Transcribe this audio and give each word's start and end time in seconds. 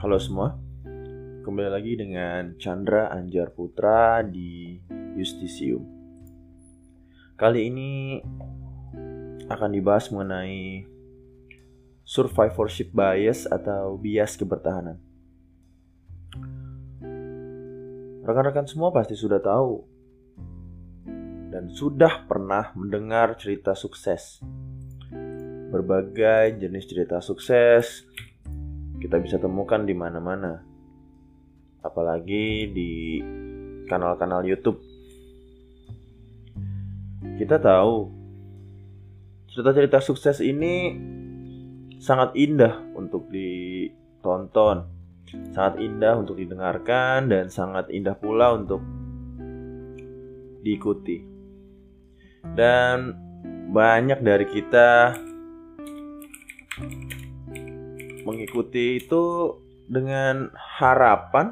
Halo 0.00 0.16
semua, 0.16 0.56
kembali 1.44 1.68
lagi 1.68 1.92
dengan 1.92 2.56
Chandra 2.56 3.12
Anjar 3.12 3.52
Putra 3.52 4.24
di 4.24 4.80
Justisium. 5.12 5.84
Kali 7.36 7.68
ini 7.68 8.16
akan 9.44 9.68
dibahas 9.68 10.08
mengenai 10.08 10.88
survivorship 12.00 12.96
bias 12.96 13.44
atau 13.44 14.00
bias 14.00 14.40
kebertahanan. 14.40 14.96
Rekan-rekan 18.24 18.64
semua 18.72 18.96
pasti 18.96 19.20
sudah 19.20 19.44
tahu 19.44 19.84
dan 21.52 21.68
sudah 21.76 22.24
pernah 22.24 22.72
mendengar 22.72 23.36
cerita 23.36 23.76
sukses. 23.76 24.40
Berbagai 25.68 26.56
jenis 26.56 26.88
cerita 26.88 27.20
sukses 27.20 28.08
kita 29.00 29.16
bisa 29.16 29.40
temukan 29.40 29.82
di 29.82 29.96
mana-mana. 29.96 30.60
Apalagi 31.80 32.68
di 32.68 32.92
kanal-kanal 33.88 34.44
YouTube. 34.44 34.78
Kita 37.40 37.56
tahu 37.56 38.12
cerita-cerita 39.50 39.98
sukses 40.04 40.44
ini 40.44 40.94
sangat 41.96 42.36
indah 42.36 42.84
untuk 42.92 43.32
ditonton, 43.32 44.84
sangat 45.56 45.80
indah 45.80 46.20
untuk 46.20 46.36
didengarkan 46.36 47.32
dan 47.32 47.48
sangat 47.48 47.88
indah 47.88 48.14
pula 48.14 48.54
untuk 48.54 48.84
diikuti. 50.60 51.24
Dan 52.52 53.16
banyak 53.72 54.20
dari 54.20 54.46
kita 54.48 55.16
mengikuti 58.24 59.02
itu 59.02 59.56
dengan 59.90 60.52
harapan 60.54 61.50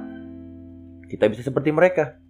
kita 1.08 1.26
bisa 1.26 1.42
seperti 1.42 1.72
mereka. 1.72 2.20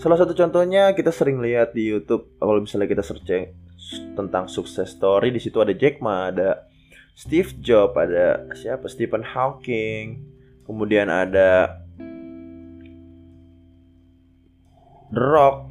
Salah 0.00 0.16
satu 0.16 0.32
contohnya 0.32 0.90
kita 0.96 1.12
sering 1.12 1.38
lihat 1.44 1.76
di 1.76 1.86
YouTube 1.86 2.36
kalau 2.40 2.60
misalnya 2.60 2.88
kita 2.88 3.04
searching 3.04 3.52
tentang 4.16 4.48
sukses 4.48 4.92
story 4.92 5.32
di 5.32 5.40
situ 5.40 5.60
ada 5.60 5.72
Jack 5.76 6.00
Ma, 6.00 6.32
ada 6.32 6.66
Steve 7.16 7.52
Jobs, 7.60 7.96
ada 8.00 8.48
siapa 8.56 8.88
Stephen 8.88 9.20
Hawking, 9.20 10.24
kemudian 10.64 11.12
ada 11.12 11.84
The 15.10 15.20
Rock, 15.20 15.68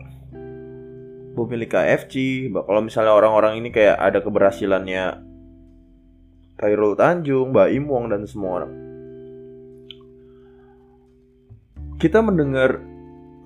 pemilik 1.33 1.69
KFC. 1.71 2.47
Kalau 2.51 2.81
misalnya 2.83 3.15
orang-orang 3.15 3.63
ini 3.63 3.71
kayak 3.71 3.97
ada 3.97 4.19
keberhasilannya 4.19 5.28
Khairul 6.59 6.99
Tanjung, 6.99 7.55
Mbak 7.55 7.69
Imwong 7.71 8.11
dan 8.11 8.27
semua 8.27 8.51
orang. 8.59 8.73
Kita 11.95 12.19
mendengar 12.19 12.83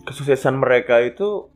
kesuksesan 0.02 0.58
mereka 0.58 0.98
itu 1.06 1.54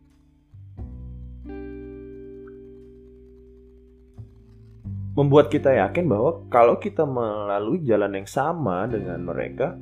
membuat 5.18 5.50
kita 5.50 5.74
yakin 5.74 6.06
bahwa 6.06 6.46
kalau 6.54 6.78
kita 6.78 7.02
melalui 7.02 7.82
jalan 7.82 8.22
yang 8.22 8.30
sama 8.30 8.86
dengan 8.86 9.18
mereka, 9.26 9.74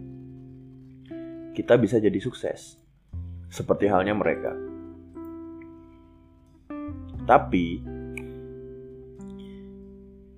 kita 1.51 1.75
bisa 1.75 1.99
jadi 1.99 2.15
sukses. 2.23 2.79
Seperti 3.51 3.91
halnya 3.91 4.15
mereka. 4.15 4.55
Tapi 7.27 7.94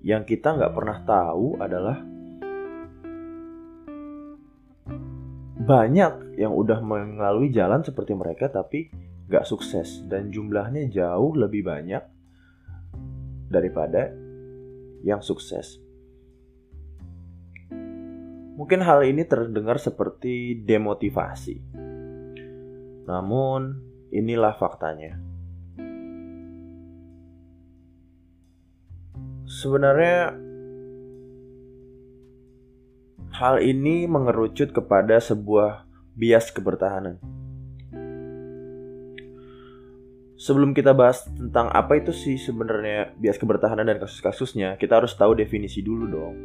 yang 0.06 0.26
kita 0.26 0.54
nggak 0.54 0.74
pernah 0.74 0.98
tahu 1.06 1.58
adalah 1.58 1.98
banyak 5.58 6.40
yang 6.40 6.54
udah 6.54 6.80
melalui 6.80 7.52
jalan 7.52 7.84
seperti 7.84 8.16
mereka 8.16 8.48
tapi 8.48 8.88
nggak 9.28 9.44
sukses 9.44 10.06
dan 10.08 10.32
jumlahnya 10.32 10.88
jauh 10.88 11.36
lebih 11.36 11.68
banyak 11.68 12.04
daripada 13.52 14.12
yang 15.04 15.20
sukses. 15.20 15.80
Mungkin 18.58 18.82
hal 18.82 19.06
ini 19.06 19.22
terdengar 19.22 19.78
seperti 19.78 20.66
demotivasi. 20.66 21.62
Namun, 23.06 23.62
inilah 24.10 24.58
faktanya. 24.58 25.27
Sebenarnya 29.58 30.38
hal 33.42 33.58
ini 33.66 34.06
mengerucut 34.06 34.70
kepada 34.70 35.18
sebuah 35.18 35.90
bias 36.14 36.54
kebertahanan. 36.54 37.18
Sebelum 40.38 40.78
kita 40.78 40.94
bahas 40.94 41.26
tentang 41.34 41.74
apa 41.74 41.98
itu 41.98 42.14
sih 42.14 42.38
sebenarnya 42.38 43.18
bias 43.18 43.42
kebertahanan 43.42 43.90
dan 43.90 43.98
kasus-kasusnya, 43.98 44.78
kita 44.78 45.02
harus 45.02 45.18
tahu 45.18 45.34
definisi 45.34 45.82
dulu 45.82 46.06
dong. 46.06 46.36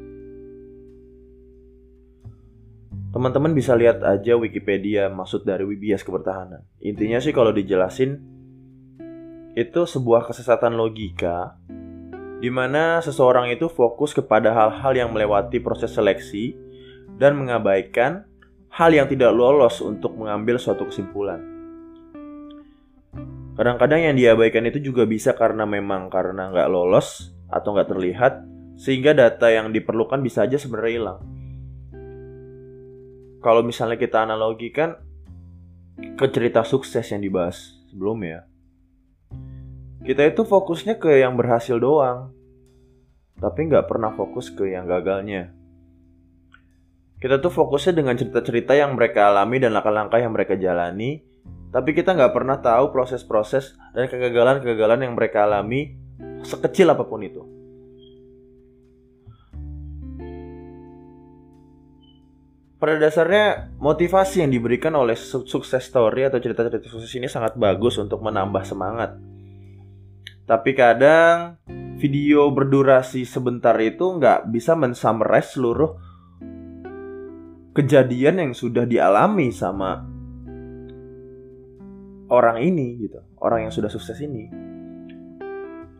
Teman-teman 3.13 3.53
bisa 3.53 3.77
lihat 3.77 4.01
aja 4.01 4.41
Wikipedia 4.41 5.13
maksud 5.13 5.45
dari 5.45 5.69
bias 5.77 6.01
kebertahanan. 6.01 6.65
Intinya 6.81 7.21
sih 7.21 7.37
kalau 7.37 7.53
dijelasin 7.53 8.17
itu 9.53 9.85
sebuah 9.85 10.33
kesesatan 10.33 10.81
logika 10.81 11.61
di 12.43 12.51
mana 12.51 12.99
seseorang 12.99 13.55
itu 13.55 13.71
fokus 13.71 14.11
kepada 14.11 14.51
hal-hal 14.51 14.93
yang 14.99 15.15
melewati 15.15 15.63
proses 15.63 15.95
seleksi 15.95 16.59
dan 17.15 17.39
mengabaikan 17.39 18.27
hal 18.67 18.91
yang 18.91 19.07
tidak 19.07 19.31
lolos 19.31 19.79
untuk 19.79 20.19
mengambil 20.19 20.59
suatu 20.59 20.91
kesimpulan. 20.91 21.39
Kadang-kadang 23.55 24.11
yang 24.11 24.17
diabaikan 24.19 24.67
itu 24.67 24.83
juga 24.83 25.07
bisa 25.07 25.39
karena 25.39 25.63
memang 25.63 26.11
karena 26.11 26.51
nggak 26.51 26.67
lolos 26.67 27.31
atau 27.47 27.79
nggak 27.79 27.95
terlihat, 27.95 28.43
sehingga 28.75 29.15
data 29.15 29.47
yang 29.47 29.71
diperlukan 29.71 30.19
bisa 30.19 30.43
aja 30.43 30.59
sebenarnya 30.59 30.93
hilang. 30.99 31.21
Kalau 33.39 33.63
misalnya 33.63 34.01
kita 34.03 34.27
analogikan 34.27 34.99
ke 36.19 36.27
cerita 36.33 36.67
sukses 36.67 37.07
yang 37.13 37.23
dibahas 37.23 37.77
sebelumnya, 37.93 38.51
kita 40.03 40.27
itu 40.27 40.43
fokusnya 40.43 40.99
ke 40.99 41.23
yang 41.23 41.39
berhasil 41.39 41.79
doang, 41.79 42.35
tapi 43.39 43.71
nggak 43.71 43.87
pernah 43.87 44.11
fokus 44.11 44.51
ke 44.51 44.67
yang 44.75 44.91
gagalnya. 44.91 45.55
Kita 47.23 47.39
tuh 47.39 47.55
fokusnya 47.55 48.03
dengan 48.03 48.19
cerita-cerita 48.19 48.75
yang 48.75 48.99
mereka 48.99 49.31
alami 49.31 49.63
dan 49.63 49.71
langkah-langkah 49.71 50.19
yang 50.19 50.35
mereka 50.35 50.59
jalani, 50.59 51.23
tapi 51.71 51.95
kita 51.95 52.19
nggak 52.19 52.35
pernah 52.35 52.59
tahu 52.59 52.91
proses-proses 52.91 53.79
dan 53.95 54.11
kegagalan-kegagalan 54.11 55.07
yang 55.07 55.15
mereka 55.15 55.47
alami 55.47 55.95
sekecil 56.43 56.91
apa 56.91 57.07
pun 57.07 57.23
itu. 57.23 57.43
Pada 62.83 62.99
dasarnya, 62.99 63.71
motivasi 63.79 64.43
yang 64.43 64.51
diberikan 64.51 64.91
oleh 64.99 65.15
sukses 65.15 65.87
story 65.87 66.27
atau 66.27 66.43
cerita-cerita 66.43 66.91
sukses 66.91 67.15
ini 67.15 67.31
sangat 67.31 67.55
bagus 67.55 67.95
untuk 68.03 68.19
menambah 68.19 68.67
semangat 68.67 69.15
tapi 70.43 70.75
kadang 70.75 71.61
video 72.03 72.51
berdurasi 72.51 73.23
sebentar 73.23 73.79
itu 73.79 74.19
nggak 74.19 74.51
bisa 74.51 74.75
mensummarize 74.75 75.55
seluruh 75.55 75.95
kejadian 77.73 78.43
yang 78.43 78.53
sudah 78.53 78.83
dialami 78.85 79.55
sama 79.55 80.03
orang 82.33 82.59
ini 82.65 83.07
gitu, 83.07 83.23
orang 83.39 83.69
yang 83.69 83.73
sudah 83.73 83.93
sukses 83.93 84.19
ini. 84.19 84.51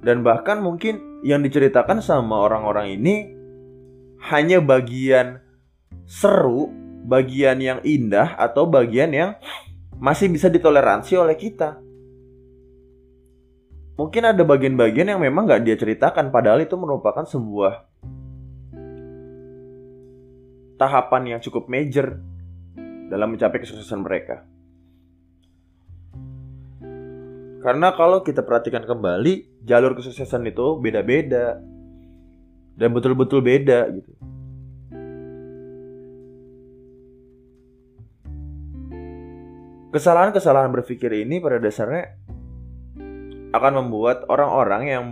Dan 0.03 0.27
bahkan 0.27 0.59
mungkin 0.59 1.23
yang 1.23 1.47
diceritakan 1.47 2.03
sama 2.03 2.43
orang-orang 2.43 2.99
ini 2.99 3.31
hanya 4.27 4.59
bagian 4.59 5.39
seru, 6.03 6.67
bagian 7.07 7.63
yang 7.63 7.79
indah 7.87 8.35
atau 8.35 8.67
bagian 8.67 9.15
yang 9.15 9.31
masih 10.03 10.27
bisa 10.27 10.51
ditoleransi 10.51 11.15
oleh 11.15 11.39
kita 11.39 11.79
mungkin 13.97 14.23
ada 14.25 14.43
bagian-bagian 14.43 15.13
yang 15.13 15.21
memang 15.21 15.45
gak 15.45 15.63
dia 15.65 15.77
ceritakan 15.77 16.33
padahal 16.33 16.65
itu 16.65 16.75
merupakan 16.81 17.25
sebuah 17.25 17.89
tahapan 20.81 21.37
yang 21.37 21.41
cukup 21.41 21.71
major 21.71 22.19
dalam 23.13 23.37
mencapai 23.37 23.61
kesuksesan 23.61 24.03
mereka. 24.03 24.43
Karena 27.63 27.95
kalau 27.95 28.27
kita 28.27 28.43
perhatikan 28.43 28.83
kembali, 28.83 29.63
jalur 29.63 29.95
kesuksesan 29.95 30.51
itu 30.51 30.83
beda-beda 30.83 31.63
dan 32.75 32.89
betul-betul 32.91 33.39
beda 33.39 33.87
gitu. 33.95 34.13
Kesalahan-kesalahan 39.93 40.73
berpikir 40.73 41.13
ini 41.13 41.39
pada 41.39 41.61
dasarnya 41.61 42.22
akan 43.53 43.73
membuat 43.85 44.25
orang-orang 44.33 44.83
yang 44.89 45.05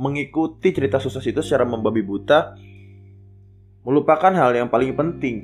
mengikuti 0.00 0.72
cerita 0.72 0.96
sukses 0.96 1.22
itu 1.28 1.44
secara 1.44 1.68
membabi 1.68 2.00
buta 2.00 2.56
melupakan 3.82 4.32
hal 4.32 4.54
yang 4.54 4.70
paling 4.70 4.94
penting, 4.94 5.42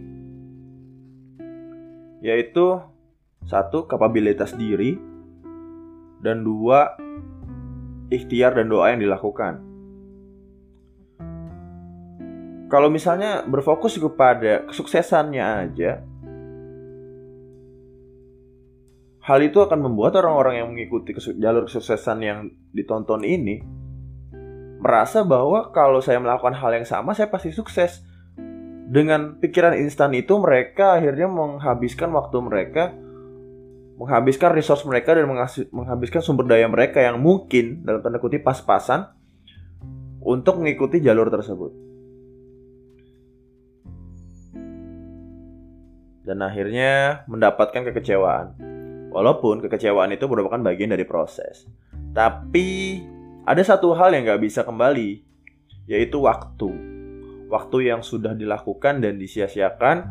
yaitu 2.23 2.81
satu 3.45 3.85
kapabilitas 3.91 4.55
diri 4.55 4.97
dan 6.23 6.47
dua 6.47 6.95
ikhtiar 8.09 8.56
dan 8.56 8.71
doa 8.71 8.95
yang 8.95 9.03
dilakukan. 9.03 9.69
Kalau 12.69 12.93
misalnya 12.93 13.49
berfokus 13.49 13.97
kepada 13.97 14.69
kesuksesannya 14.69 15.41
aja, 15.41 16.05
hal 19.29 19.45
itu 19.45 19.61
akan 19.61 19.85
membuat 19.85 20.17
orang-orang 20.17 20.65
yang 20.65 20.69
mengikuti 20.73 21.13
jalur 21.37 21.69
kesuksesan 21.69 22.19
yang 22.25 22.49
ditonton 22.73 23.29
ini 23.29 23.61
merasa 24.81 25.21
bahwa 25.21 25.69
kalau 25.69 26.01
saya 26.01 26.17
melakukan 26.17 26.57
hal 26.57 26.73
yang 26.73 26.89
sama 26.89 27.13
saya 27.13 27.29
pasti 27.29 27.53
sukses. 27.53 28.09
Dengan 28.89 29.37
pikiran 29.37 29.77
instan 29.77 30.17
itu 30.17 30.33
mereka 30.41 30.97
akhirnya 30.97 31.29
menghabiskan 31.29 32.09
waktu 32.09 32.41
mereka 32.41 32.97
menghabiskan 34.01 34.57
resource 34.57 34.89
mereka 34.89 35.13
dan 35.13 35.29
menghabiskan 35.75 36.25
sumber 36.25 36.49
daya 36.49 36.65
mereka 36.71 37.05
yang 37.05 37.21
mungkin 37.21 37.85
dalam 37.85 38.01
tanda 38.01 38.17
kutip 38.17 38.41
pas-pasan 38.47 39.13
untuk 40.25 40.57
mengikuti 40.57 41.05
jalur 41.05 41.29
tersebut. 41.29 41.75
Dan 46.25 46.41
akhirnya 46.41 47.25
mendapatkan 47.29 47.93
kekecewaan. 47.93 48.78
Walaupun 49.19 49.59
kekecewaan 49.67 50.15
itu 50.15 50.31
merupakan 50.31 50.62
bagian 50.62 50.94
dari 50.94 51.03
proses. 51.03 51.67
Tapi 52.15 53.03
ada 53.43 53.59
satu 53.67 53.91
hal 53.99 54.15
yang 54.15 54.31
gak 54.31 54.47
bisa 54.47 54.62
kembali, 54.62 55.26
yaitu 55.91 56.23
waktu. 56.23 56.70
Waktu 57.50 57.91
yang 57.91 58.06
sudah 58.06 58.38
dilakukan 58.38 59.03
dan 59.03 59.19
disia-siakan 59.19 60.06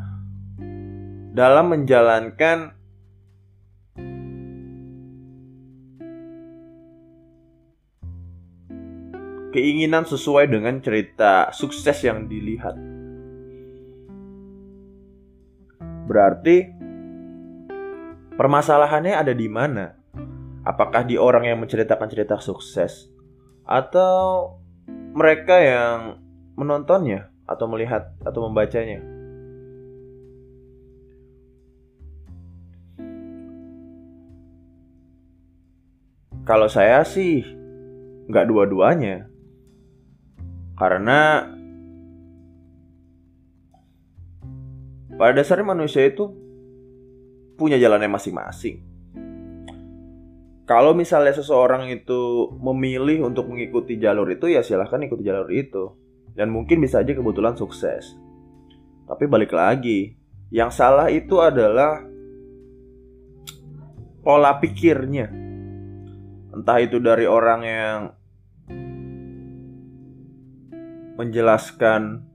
dalam 1.32 1.72
menjalankan 1.72 2.76
keinginan 9.56 10.04
sesuai 10.04 10.52
dengan 10.52 10.84
cerita 10.84 11.48
sukses 11.56 11.96
yang 12.04 12.28
dilihat. 12.28 12.76
Berarti 16.12 16.77
permasalahannya 18.38 19.18
ada 19.18 19.34
di 19.34 19.50
mana? 19.50 19.98
Apakah 20.62 21.04
di 21.04 21.18
orang 21.18 21.50
yang 21.50 21.58
menceritakan 21.60 22.08
cerita 22.08 22.38
sukses 22.38 23.10
atau 23.66 24.54
mereka 24.88 25.58
yang 25.58 26.22
menontonnya 26.54 27.34
atau 27.50 27.66
melihat 27.66 28.14
atau 28.22 28.46
membacanya. 28.46 29.02
Kalau 36.48 36.72
saya 36.72 37.04
sih 37.04 37.44
nggak 38.32 38.48
dua-duanya, 38.48 39.28
karena 40.80 41.52
pada 45.20 45.34
dasarnya 45.36 45.68
manusia 45.68 46.08
itu 46.08 46.47
punya 47.58 47.82
jalannya 47.82 48.08
masing-masing. 48.08 48.86
Kalau 50.68 50.92
misalnya 50.94 51.32
seseorang 51.32 51.88
itu 51.90 52.52
memilih 52.60 53.26
untuk 53.26 53.48
mengikuti 53.48 53.96
jalur 53.98 54.28
itu 54.30 54.52
ya 54.52 54.62
silahkan 54.62 55.00
ikuti 55.00 55.24
jalur 55.26 55.50
itu. 55.50 55.96
Dan 56.38 56.54
mungkin 56.54 56.84
bisa 56.84 57.02
aja 57.02 57.18
kebetulan 57.18 57.58
sukses. 57.58 58.14
Tapi 59.10 59.26
balik 59.26 59.56
lagi 59.56 60.14
yang 60.54 60.70
salah 60.70 61.10
itu 61.10 61.40
adalah 61.42 62.04
pola 64.22 64.60
pikirnya. 64.60 65.32
Entah 66.52 66.78
itu 66.84 67.00
dari 67.00 67.24
orang 67.24 67.62
yang 67.64 68.00
menjelaskan 71.16 72.27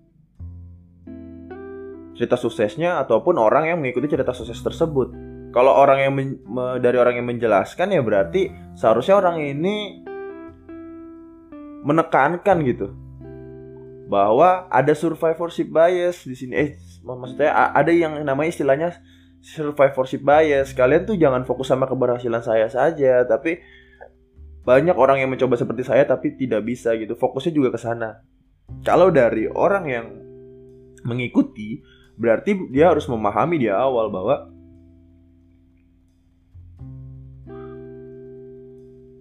cerita 2.22 2.38
suksesnya 2.38 3.02
ataupun 3.02 3.34
orang 3.42 3.74
yang 3.74 3.78
mengikuti 3.82 4.06
cerita 4.06 4.30
sukses 4.30 4.62
tersebut 4.62 5.10
kalau 5.52 5.76
orang 5.76 5.98
yang 6.00 6.12
dari 6.80 6.96
orang 6.96 7.20
yang 7.20 7.28
menjelaskan 7.28 7.92
ya 7.92 8.00
berarti 8.00 8.48
seharusnya 8.72 9.20
orang 9.20 9.42
ini 9.42 10.00
menekankan 11.84 12.56
gitu 12.64 12.94
bahwa 14.08 14.64
ada 14.72 14.92
survivorship 14.96 15.68
bias 15.68 16.24
di 16.24 16.36
sini. 16.36 16.54
Eh 16.56 16.70
maksudnya 17.04 17.52
ada 17.52 17.92
yang 17.92 18.16
namanya 18.24 18.48
istilahnya 18.48 18.88
survivorship 19.44 20.24
bias. 20.24 20.72
Kalian 20.72 21.04
tuh 21.04 21.20
jangan 21.20 21.44
fokus 21.44 21.68
sama 21.68 21.84
keberhasilan 21.84 22.40
saya 22.40 22.72
saja, 22.72 23.28
tapi 23.28 23.60
banyak 24.64 24.94
orang 24.94 25.20
yang 25.20 25.28
mencoba 25.28 25.58
seperti 25.60 25.84
saya 25.84 26.08
tapi 26.08 26.32
tidak 26.36 26.64
bisa 26.64 26.96
gitu. 26.96 27.12
Fokusnya 27.12 27.52
juga 27.52 27.68
ke 27.74 27.80
sana. 27.80 28.24
Kalau 28.84 29.12
dari 29.12 29.48
orang 29.52 29.84
yang 29.84 30.06
mengikuti, 31.02 31.82
berarti 32.16 32.70
dia 32.70 32.90
harus 32.90 33.06
memahami 33.06 33.62
di 33.62 33.68
awal 33.70 34.10
bahwa 34.10 34.50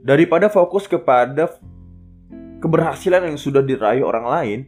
daripada 0.02 0.50
fokus 0.50 0.90
kepada 0.90 1.62
keberhasilan 2.62 3.30
yang 3.34 3.38
sudah 3.38 3.62
diraih 3.66 4.06
orang 4.06 4.26
lain, 4.26 4.60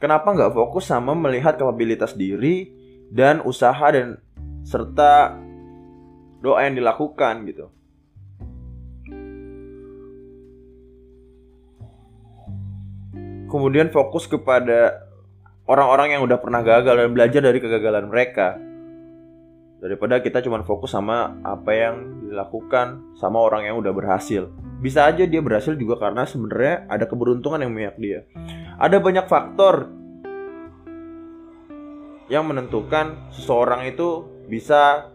kenapa 0.00 0.32
nggak 0.32 0.54
fokus 0.56 0.88
sama 0.88 1.12
melihat 1.12 1.56
kapabilitas 1.56 2.16
diri 2.16 2.72
dan 3.08 3.40
usaha 3.44 3.88
dan 3.92 4.20
serta 4.64 5.36
doa 6.44 6.60
yang 6.64 6.76
dilakukan 6.76 7.48
gitu. 7.48 7.66
Kemudian 13.48 13.88
fokus 13.88 14.28
kepada 14.28 15.07
orang-orang 15.68 16.16
yang 16.16 16.22
udah 16.24 16.40
pernah 16.40 16.64
gagal 16.64 16.96
dan 16.96 17.12
belajar 17.12 17.40
dari 17.44 17.60
kegagalan 17.60 18.08
mereka 18.08 18.56
daripada 19.78 20.18
kita 20.18 20.42
cuma 20.42 20.64
fokus 20.66 20.90
sama 20.90 21.38
apa 21.46 21.70
yang 21.70 22.26
dilakukan 22.26 23.14
sama 23.14 23.38
orang 23.38 23.68
yang 23.68 23.76
udah 23.78 23.94
berhasil. 23.94 24.50
Bisa 24.82 25.06
aja 25.06 25.22
dia 25.22 25.38
berhasil 25.38 25.78
juga 25.78 26.00
karena 26.00 26.26
sebenarnya 26.26 26.88
ada 26.90 27.04
keberuntungan 27.06 27.62
yang 27.62 27.70
memihak 27.70 27.96
dia. 28.00 28.26
Ada 28.80 28.98
banyak 28.98 29.26
faktor 29.30 29.92
yang 32.26 32.48
menentukan 32.48 33.30
seseorang 33.30 33.86
itu 33.86 34.26
bisa 34.50 35.12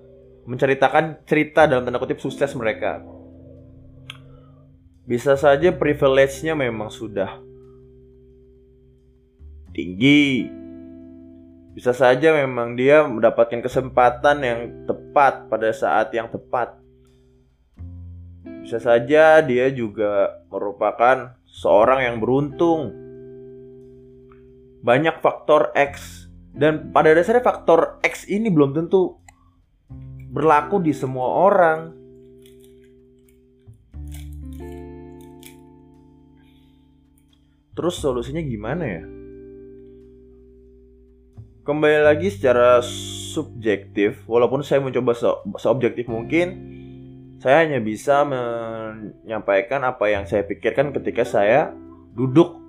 menceritakan 0.47 1.23
cerita 1.27 1.67
dalam 1.67 1.83
tanda 1.83 1.99
kutip 1.99 2.19
sukses 2.19 2.51
mereka. 2.55 3.03
Bisa 5.03 5.35
saja 5.35 5.75
privilege-nya 5.75 6.55
memang 6.55 6.87
sudah 6.87 7.52
tinggi, 9.73 10.47
bisa 11.73 11.89
saja 11.89 12.37
memang 12.37 12.77
dia 12.77 13.01
mendapatkan 13.01 13.57
kesempatan 13.65 14.45
yang 14.45 14.59
tepat 14.85 15.49
pada 15.49 15.73
saat 15.73 16.13
yang 16.13 16.29
tepat. 16.29 16.77
Bisa 18.61 18.77
saja 18.77 19.41
dia 19.41 19.73
juga 19.73 20.37
merupakan 20.53 21.33
seorang 21.49 22.05
yang 22.05 22.21
beruntung. 22.21 22.93
Banyak 24.85 25.17
faktor 25.25 25.73
X 25.73 26.25
dan 26.53 26.93
pada 26.93 27.09
dasarnya 27.09 27.41
faktor 27.41 27.97
X 28.05 28.29
ini 28.29 28.53
belum 28.53 28.77
tentu 28.77 29.17
berlaku 30.29 30.77
di 30.77 30.93
semua 30.93 31.49
orang. 31.49 31.79
Terus 37.73 37.97
solusinya 37.97 38.45
gimana 38.45 38.85
ya? 38.85 39.22
Kembali 41.63 42.03
lagi 42.03 42.27
secara 42.27 42.83
subjektif 43.31 44.27
walaupun 44.27 44.67
saya 44.67 44.83
mencoba 44.83 45.15
se 45.15 45.31
seobjektif 45.63 46.11
mungkin 46.11 46.75
saya 47.39 47.63
hanya 47.63 47.79
bisa 47.79 48.27
menyampaikan 48.27 49.87
apa 49.87 50.11
yang 50.11 50.27
saya 50.27 50.43
pikirkan 50.43 50.91
ketika 50.91 51.23
saya 51.23 51.71
duduk 52.11 52.59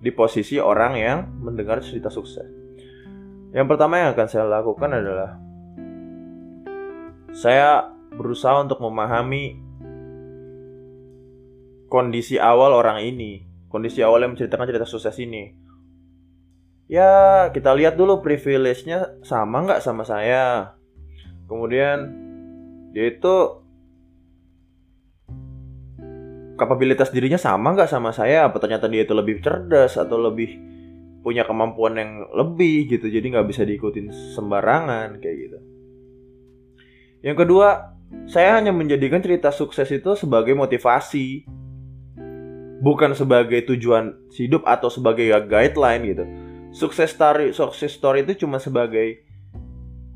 di 0.00 0.08
posisi 0.12 0.56
orang 0.56 0.92
yang 0.96 1.18
mendengar 1.44 1.80
cerita 1.84 2.08
sukses. 2.08 2.44
Yang 3.52 3.66
pertama 3.72 4.00
yang 4.00 4.12
akan 4.12 4.28
saya 4.28 4.44
lakukan 4.48 4.90
adalah 4.96 5.30
saya 7.32 7.88
berusaha 8.16 8.64
untuk 8.64 8.80
memahami 8.84 9.60
kondisi 11.88 12.36
awal 12.36 12.76
orang 12.76 13.00
ini, 13.00 13.44
kondisi 13.72 14.04
awal 14.04 14.24
yang 14.24 14.36
menceritakan 14.36 14.68
cerita 14.68 14.88
sukses 14.88 15.16
ini 15.20 15.67
ya 16.88 17.46
kita 17.52 17.76
lihat 17.76 17.94
dulu 18.00 18.24
privilege-nya 18.24 19.20
sama 19.22 19.62
nggak 19.62 19.84
sama 19.84 20.02
saya. 20.02 20.74
Kemudian 21.44 22.08
dia 22.96 23.12
itu 23.12 23.36
kapabilitas 26.56 27.12
dirinya 27.12 27.38
sama 27.38 27.76
nggak 27.76 27.92
sama 27.92 28.10
saya? 28.10 28.48
Apa 28.48 28.58
ternyata 28.58 28.88
dia 28.88 29.04
itu 29.04 29.12
lebih 29.12 29.44
cerdas 29.44 30.00
atau 30.00 30.16
lebih 30.16 30.56
punya 31.20 31.44
kemampuan 31.44 31.94
yang 32.00 32.24
lebih 32.32 32.88
gitu 32.88 33.10
jadi 33.12 33.26
nggak 33.36 33.48
bisa 33.52 33.62
diikutin 33.68 34.08
sembarangan 34.34 35.20
kayak 35.20 35.36
gitu. 35.36 35.58
Yang 37.20 37.36
kedua 37.44 37.98
saya 38.24 38.56
hanya 38.56 38.72
menjadikan 38.72 39.20
cerita 39.20 39.52
sukses 39.52 39.92
itu 39.92 40.16
sebagai 40.16 40.56
motivasi 40.56 41.44
bukan 42.80 43.12
sebagai 43.12 43.68
tujuan 43.68 44.16
hidup 44.32 44.64
atau 44.64 44.88
sebagai 44.88 45.28
guideline 45.44 46.04
gitu 46.08 46.47
sukses 46.72 47.12
story 47.12 47.56
sukses 47.56 47.92
story 47.96 48.24
itu 48.24 48.44
cuma 48.44 48.60
sebagai 48.60 49.24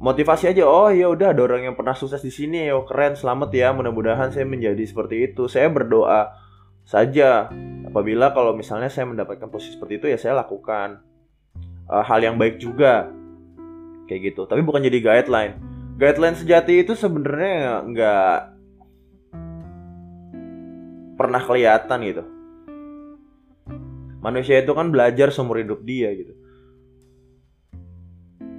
motivasi 0.03 0.51
aja. 0.51 0.67
Oh 0.67 0.91
ya 0.91 1.07
udah 1.09 1.31
ada 1.31 1.41
orang 1.47 1.71
yang 1.71 1.75
pernah 1.79 1.95
sukses 1.95 2.21
di 2.21 2.35
sini. 2.35 2.67
Yo 2.67 2.83
keren 2.85 3.15
selamat 3.15 3.55
ya. 3.55 3.71
Mudah-mudahan 3.71 4.35
saya 4.35 4.43
menjadi 4.45 4.83
seperti 4.83 5.31
itu. 5.31 5.47
Saya 5.47 5.71
berdoa 5.71 6.35
saja. 6.83 7.49
Apabila 7.87 8.35
kalau 8.35 8.59
misalnya 8.59 8.91
saya 8.91 9.07
mendapatkan 9.07 9.47
posisi 9.47 9.79
seperti 9.79 10.03
itu 10.03 10.07
ya 10.11 10.19
saya 10.19 10.35
lakukan 10.43 11.01
uh, 11.87 12.03
hal 12.03 12.21
yang 12.21 12.37
baik 12.37 12.59
juga. 12.59 13.09
Kayak 14.11 14.35
gitu. 14.35 14.43
Tapi 14.51 14.61
bukan 14.67 14.83
jadi 14.83 14.99
guideline. 14.99 15.55
Guideline 15.97 16.35
sejati 16.35 16.83
itu 16.83 16.99
sebenarnya 16.99 17.87
nggak 17.87 18.37
pernah 21.15 21.43
kelihatan 21.47 21.99
gitu. 22.03 22.25
Manusia 24.19 24.63
itu 24.63 24.71
kan 24.75 24.91
belajar 24.91 25.31
seumur 25.31 25.59
hidup 25.63 25.83
dia 25.83 26.11
gitu 26.15 26.42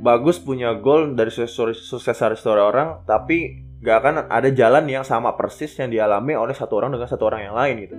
bagus 0.03 0.37
punya 0.43 0.75
goal 0.75 1.15
dari 1.15 1.31
sukses 1.31 2.19
story 2.19 2.59
orang 2.59 3.07
tapi 3.07 3.63
gak 3.79 3.97
akan 4.03 4.15
ada 4.27 4.51
jalan 4.51 4.83
yang 4.91 5.07
sama 5.07 5.31
persis 5.39 5.71
yang 5.79 5.87
dialami 5.87 6.35
oleh 6.35 6.51
satu 6.51 6.75
orang 6.75 6.91
dengan 6.91 7.07
satu 7.07 7.23
orang 7.31 7.41
yang 7.47 7.55
lain 7.55 7.75
gitu 7.87 7.95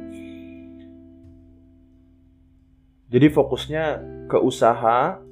jadi 3.14 3.30
fokusnya 3.30 3.84
ke 4.26 4.38
usaha 4.42 5.22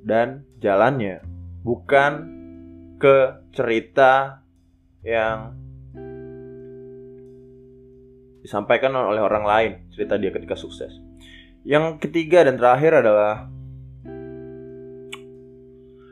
dan 0.00 0.48
jalannya, 0.56 1.20
bukan 1.60 2.12
ke 2.96 3.44
cerita 3.52 4.40
yang 5.04 5.52
disampaikan 8.40 8.96
oleh 8.96 9.20
orang 9.20 9.44
lain, 9.44 9.72
cerita 9.92 10.16
dia 10.16 10.32
ketika 10.32 10.56
sukses. 10.56 10.96
Yang 11.60 12.08
ketiga 12.08 12.48
dan 12.48 12.56
terakhir 12.56 13.04
adalah 13.04 13.52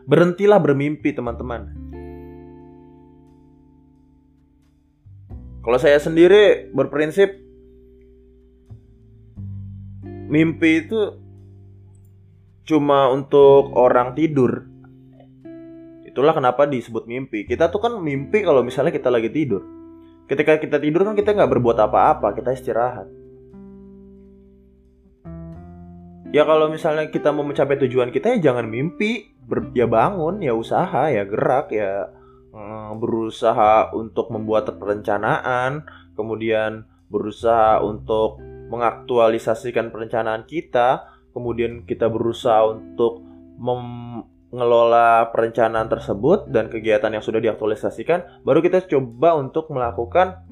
berhentilah 0.07 0.59
bermimpi, 0.59 1.15
teman-teman. 1.15 1.71
Kalau 5.63 5.79
saya 5.79 6.03
sendiri 6.03 6.75
berprinsip 6.75 7.39
mimpi 10.27 10.83
itu 10.83 11.23
cuma 12.67 13.07
untuk 13.15 13.71
orang 13.79 14.19
tidur. 14.19 14.67
Itulah 16.03 16.35
kenapa 16.35 16.67
disebut 16.67 17.07
mimpi. 17.07 17.47
Kita 17.47 17.71
tuh 17.71 17.79
kan 17.79 17.95
mimpi 18.03 18.43
kalau 18.43 18.67
misalnya 18.67 18.91
kita 18.91 19.07
lagi 19.07 19.31
tidur. 19.31 19.63
Ketika 20.27 20.59
kita 20.59 20.83
tidur 20.83 21.07
kan 21.07 21.15
kita 21.15 21.31
nggak 21.31 21.51
berbuat 21.55 21.79
apa-apa, 21.79 22.35
kita 22.35 22.51
istirahat. 22.59 23.22
Ya 26.33 26.49
kalau 26.49 26.73
misalnya 26.73 27.13
kita 27.13 27.29
mau 27.29 27.45
mencapai 27.45 27.77
tujuan 27.85 28.09
kita 28.09 28.33
ya 28.33 28.51
jangan 28.51 28.65
mimpi, 28.65 29.37
Ber, 29.45 29.69
ya 29.77 29.85
bangun, 29.85 30.41
ya 30.41 30.57
usaha, 30.57 31.13
ya 31.13 31.29
gerak, 31.29 31.77
ya 31.77 32.09
mm, 32.57 32.97
berusaha 32.97 33.93
untuk 33.93 34.33
membuat 34.33 34.73
perencanaan, 34.81 35.85
kemudian 36.17 36.89
berusaha 37.13 37.85
untuk 37.85 38.41
mengaktualisasikan 38.73 39.93
perencanaan 39.93 40.49
kita, 40.49 41.05
kemudian 41.37 41.85
kita 41.85 42.09
berusaha 42.09 42.65
untuk 42.65 43.21
mengelola 43.61 45.29
perencanaan 45.37 45.93
tersebut 45.93 46.49
dan 46.49 46.73
kegiatan 46.73 47.13
yang 47.13 47.21
sudah 47.21 47.45
diaktualisasikan, 47.45 48.41
baru 48.41 48.65
kita 48.65 48.89
coba 48.89 49.37
untuk 49.37 49.69
melakukan 49.69 50.49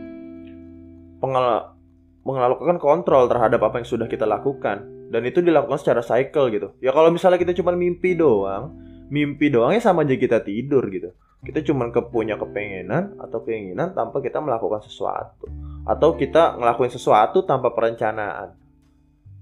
pengel 1.25 1.73
melakukan 2.21 2.77
kontrol 2.77 3.33
terhadap 3.33 3.65
apa 3.65 3.81
yang 3.81 3.89
sudah 3.89 4.05
kita 4.05 4.29
lakukan 4.29 5.00
dan 5.11 5.27
itu 5.27 5.43
dilakukan 5.43 5.83
secara 5.83 6.07
cycle 6.07 6.47
gitu. 6.55 6.69
Ya 6.79 6.95
kalau 6.95 7.11
misalnya 7.11 7.43
kita 7.43 7.51
cuma 7.59 7.75
mimpi 7.75 8.15
doang, 8.15 8.79
mimpi 9.11 9.51
doang 9.51 9.75
ya 9.75 9.83
sama 9.83 10.07
aja 10.07 10.15
kita 10.15 10.39
tidur 10.47 10.87
gitu. 10.87 11.11
Kita 11.43 11.67
cuma 11.67 11.91
ke 11.91 11.99
punya 12.15 12.39
kepengenan 12.39 13.19
atau 13.19 13.43
keinginan 13.43 13.91
tanpa 13.97 14.23
kita 14.23 14.39
melakukan 14.39 14.87
sesuatu 14.87 15.51
atau 15.83 16.15
kita 16.15 16.55
ngelakuin 16.63 16.93
sesuatu 16.95 17.43
tanpa 17.43 17.75
perencanaan. 17.75 18.55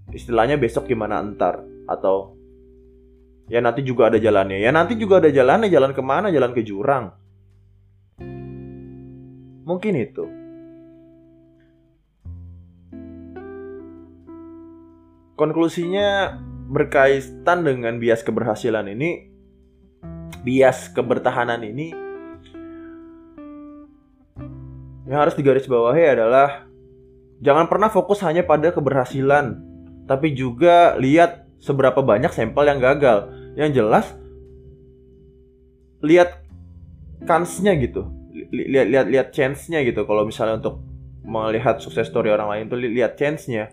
Istilahnya 0.09 0.57
besok 0.57 0.89
gimana 0.89 1.21
entar 1.21 1.61
atau 1.85 2.33
ya 3.53 3.61
nanti 3.61 3.85
juga 3.85 4.09
ada 4.09 4.17
jalannya. 4.17 4.57
Ya 4.57 4.73
nanti 4.73 4.97
juga 4.97 5.21
ada 5.21 5.29
jalannya, 5.29 5.69
jalan 5.69 5.93
ke 5.93 6.01
mana? 6.01 6.33
Jalan 6.33 6.57
ke 6.57 6.65
jurang. 6.65 7.13
Mungkin 9.69 9.93
itu. 10.01 10.48
Konklusinya 15.39 16.35
berkaitan 16.67 17.63
dengan 17.63 18.03
bias 18.03 18.27
keberhasilan 18.27 18.91
ini, 18.91 19.31
bias 20.43 20.91
kebertahanan 20.91 21.63
ini 21.63 21.95
yang 25.07 25.25
harus 25.25 25.39
digarisbawahi 25.39 26.19
adalah 26.19 26.67
jangan 27.39 27.71
pernah 27.71 27.87
fokus 27.87 28.19
hanya 28.27 28.43
pada 28.43 28.75
keberhasilan, 28.75 29.63
tapi 30.11 30.35
juga 30.35 30.99
lihat 30.99 31.47
seberapa 31.63 32.03
banyak 32.03 32.35
sampel 32.35 32.67
yang 32.67 32.83
gagal. 32.83 33.31
Yang 33.55 33.71
jelas 33.79 34.07
lihat 36.03 36.43
kansnya 37.31 37.79
gitu. 37.79 38.11
Lihat 38.51 38.87
lihat 38.91 39.07
lihat 39.07 39.29
chance-nya 39.31 39.87
gitu. 39.87 40.03
Kalau 40.03 40.27
misalnya 40.27 40.59
untuk 40.59 40.83
melihat 41.23 41.79
sukses 41.79 42.11
story 42.11 42.35
orang 42.35 42.51
lain 42.51 42.65
itu 42.67 42.77
lihat 42.99 43.15
chance-nya. 43.15 43.71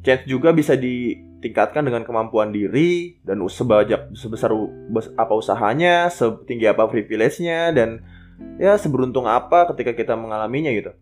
Chance 0.00 0.24
juga 0.24 0.56
bisa 0.56 0.76
ditingkatkan 0.80 1.84
dengan 1.84 2.08
kemampuan 2.08 2.52
diri 2.52 3.20
dan 3.20 3.44
sebajak 3.44 4.16
sebesar 4.16 4.48
apa 5.20 5.32
usahanya, 5.36 6.08
setinggi 6.08 6.64
apa 6.64 6.88
privilege-nya 6.88 7.72
dan 7.76 8.00
ya 8.56 8.80
seberuntung 8.80 9.28
apa 9.28 9.68
ketika 9.72 9.92
kita 9.92 10.14
mengalaminya 10.16 10.72
gitu. 10.72 10.96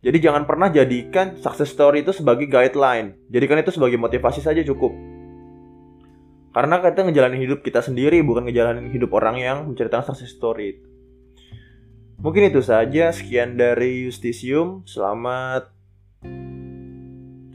Jadi 0.00 0.16
jangan 0.22 0.48
pernah 0.48 0.72
jadikan 0.72 1.36
success 1.36 1.74
story 1.74 2.06
itu 2.06 2.14
sebagai 2.16 2.48
guideline. 2.48 3.20
Jadikan 3.28 3.60
itu 3.60 3.74
sebagai 3.74 4.00
motivasi 4.00 4.40
saja 4.40 4.64
cukup. 4.64 4.94
Karena 6.50 6.82
kita 6.82 7.06
ngejalanin 7.06 7.42
hidup 7.46 7.60
kita 7.60 7.84
sendiri, 7.84 8.24
bukan 8.24 8.48
ngejalanin 8.48 8.90
hidup 8.90 9.12
orang 9.12 9.38
yang 9.38 9.58
menceritakan 9.68 10.10
success 10.10 10.32
story. 10.34 10.80
Mungkin 12.20 12.48
itu 12.48 12.64
saja. 12.64 13.12
Sekian 13.12 13.60
dari 13.60 14.08
Justisium. 14.08 14.88
Selamat. 14.88 15.79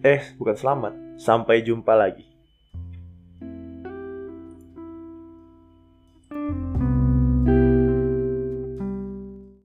Eh, 0.06 0.22
bukan 0.38 0.54
selamat. 0.54 0.94
Sampai 1.18 1.66
jumpa 1.66 1.98
lagi. 1.98 2.35